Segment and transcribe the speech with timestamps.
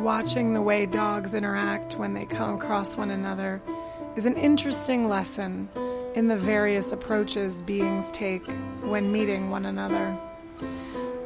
[0.00, 3.60] watching the way dogs interact when they come across one another
[4.16, 5.68] is an interesting lesson
[6.14, 8.46] in the various approaches beings take
[8.80, 10.18] when meeting one another.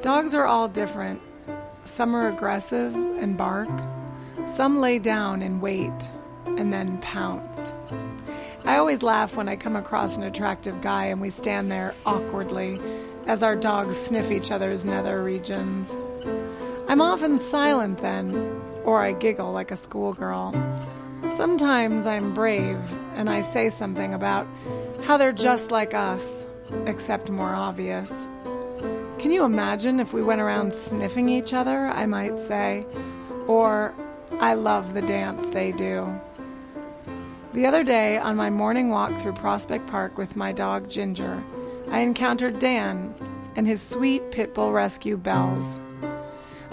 [0.02, 1.20] Dogs are all different.
[1.84, 3.68] Some are aggressive and bark,
[4.48, 5.92] some lay down and wait
[6.46, 7.72] and then pounce.
[8.64, 12.80] I always laugh when I come across an attractive guy and we stand there awkwardly
[13.26, 15.94] as our dogs sniff each other's nether regions.
[16.86, 18.34] I'm often silent then,
[18.84, 20.52] or I giggle like a schoolgirl.
[21.34, 22.78] Sometimes I'm brave
[23.14, 24.46] and I say something about
[25.02, 26.46] how they're just like us,
[26.86, 28.28] except more obvious.
[29.18, 31.86] Can you imagine if we went around sniffing each other?
[31.86, 32.86] I might say.
[33.46, 33.94] Or,
[34.40, 36.06] I love the dance they do.
[37.54, 41.42] The other day, on my morning walk through Prospect Park with my dog Ginger,
[41.88, 43.14] I encountered Dan
[43.56, 45.80] and his sweet pit bull rescue Bells.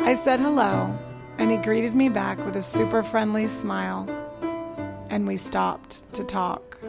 [0.04, 0.94] I said hello,
[1.38, 4.10] and he greeted me back with a super friendly smile,
[5.10, 6.80] and we stopped to talk.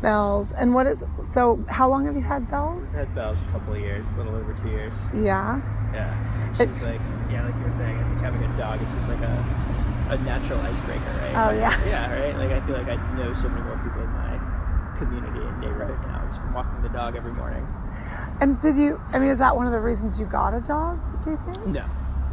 [0.00, 1.64] Bells, and what is so?
[1.68, 2.82] How long have you had Bells?
[2.88, 4.94] I've had Bells a couple of years, a little over two years.
[5.14, 5.60] Yeah.
[5.94, 6.52] Yeah.
[6.52, 9.08] She's It- like, yeah, like you were saying, I think having a dog is just
[9.08, 9.36] like a,
[10.10, 11.36] a natural icebreaker, right?
[11.36, 11.70] Oh, yeah.
[11.86, 12.34] Yeah, right?
[12.36, 16.00] Like, I feel like I know so many more people in my community and neighborhood
[16.08, 17.64] now just from walking the dog every morning.
[18.40, 19.00] And did you?
[19.12, 20.98] I mean, is that one of the reasons you got a dog?
[21.22, 21.66] Do you think?
[21.66, 21.84] No,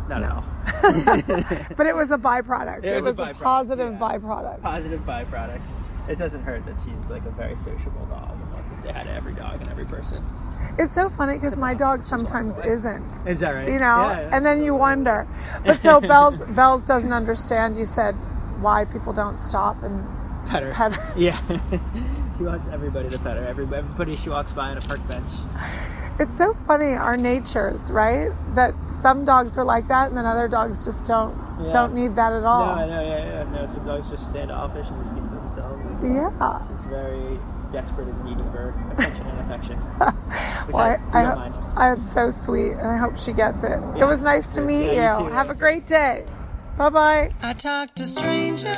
[0.07, 0.25] not No.
[0.25, 1.65] at all.
[1.77, 2.83] But it was a byproduct.
[2.83, 3.99] It It, was was, a a, positive yeah.
[3.99, 4.61] byproduct.
[4.61, 5.61] Positive byproduct.
[6.07, 9.03] It doesn't hurt that she's like a very sociable dog and wants to say hi
[9.03, 10.23] to every dog and every person.
[10.79, 13.27] It's so funny because my dog sometimes isn't.
[13.27, 13.67] Is that right?
[13.67, 15.27] You know, and then you wonder.
[15.65, 17.77] But so Bells Bells doesn't understand.
[17.77, 18.13] You said
[18.61, 20.03] why people don't stop and
[20.47, 20.71] pet her.
[20.73, 21.13] pet her.
[21.17, 21.39] Yeah.
[22.37, 23.45] she wants everybody to pet her.
[23.45, 25.29] Every- Everybody she walks by on a park bench.
[26.19, 28.31] It's so funny our natures, right?
[28.55, 31.69] That some dogs are like that, and then other dogs just don't Yeah.
[31.71, 32.65] don't need that at all.
[32.65, 33.43] No, I know, yeah, yeah.
[33.51, 35.81] No, some dogs just stand standoffish and just keep to themselves.
[35.85, 36.59] And Yeah.
[36.67, 37.39] She's very
[37.71, 39.77] desperate and needy for attention and affection.
[40.67, 41.55] Which Well, I, I, I, mind.
[41.77, 43.69] I, it's so sweet, and I hope she gets it.
[43.95, 44.03] Yeah.
[44.03, 45.29] It was nice to Yeah, meet you you.
[45.29, 45.33] too.
[45.33, 46.25] Have a great day.
[46.77, 47.31] Bye bye.
[47.41, 48.77] I talk to strangers